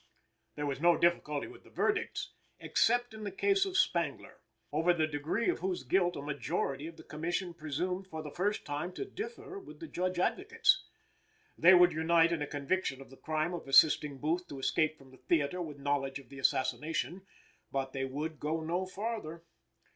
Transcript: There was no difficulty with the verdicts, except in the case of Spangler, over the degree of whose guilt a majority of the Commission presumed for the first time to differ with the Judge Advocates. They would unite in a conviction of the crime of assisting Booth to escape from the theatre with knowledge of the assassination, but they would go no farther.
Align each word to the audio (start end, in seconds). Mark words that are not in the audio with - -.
There 0.55 0.65
was 0.65 0.81
no 0.81 0.97
difficulty 0.97 1.45
with 1.45 1.63
the 1.63 1.69
verdicts, 1.69 2.31
except 2.59 3.13
in 3.13 3.23
the 3.23 3.29
case 3.31 3.65
of 3.67 3.77
Spangler, 3.77 4.39
over 4.71 4.95
the 4.95 5.05
degree 5.05 5.47
of 5.47 5.59
whose 5.59 5.83
guilt 5.83 6.15
a 6.15 6.23
majority 6.23 6.87
of 6.87 6.97
the 6.97 7.03
Commission 7.03 7.53
presumed 7.53 8.07
for 8.07 8.23
the 8.23 8.31
first 8.31 8.65
time 8.65 8.93
to 8.93 9.05
differ 9.05 9.59
with 9.59 9.79
the 9.79 9.87
Judge 9.87 10.17
Advocates. 10.17 10.85
They 11.55 11.75
would 11.75 11.91
unite 11.93 12.31
in 12.31 12.41
a 12.41 12.47
conviction 12.47 12.99
of 12.99 13.11
the 13.11 13.15
crime 13.15 13.53
of 13.53 13.67
assisting 13.67 14.17
Booth 14.17 14.47
to 14.47 14.57
escape 14.57 14.97
from 14.97 15.11
the 15.11 15.17
theatre 15.17 15.61
with 15.61 15.77
knowledge 15.77 16.17
of 16.17 16.29
the 16.29 16.39
assassination, 16.39 17.21
but 17.71 17.93
they 17.93 18.05
would 18.05 18.39
go 18.39 18.59
no 18.61 18.87
farther. 18.87 19.43